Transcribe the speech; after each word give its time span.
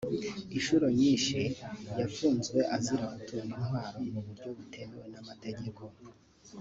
Inshuro 0.55 0.85
nyinshi 0.99 1.39
yafunzwe 1.99 2.59
azira 2.75 3.05
gutunga 3.13 3.45
intwaro 3.59 3.99
mu 4.11 4.19
buryo 4.25 4.49
butemewe 4.57 5.05
n’amategeko 5.13 5.81